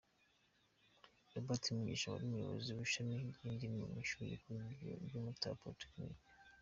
Robert 1.33 1.63
Mugisha 1.77 2.07
wari 2.11 2.23
umuyobozi 2.25 2.69
wishami 2.77 3.15
ryindimi 3.35 3.79
mu 3.91 3.95
ishuri 4.05 4.31
rikuru 4.33 4.63
ryumutara 5.05 5.59
polytechnic. 5.61 6.15